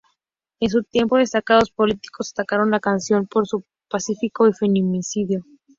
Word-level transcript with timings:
En 0.59 0.67
su 0.67 0.81
tiempo, 0.83 1.17
destacados 1.17 1.69
políticos 1.69 2.31
atacaron 2.31 2.71
la 2.71 2.79
canción 2.79 3.27
por 3.27 3.45
su 3.47 3.63
pacifismo 3.87 4.47
y 4.47 4.53
feminismo. 4.53 5.45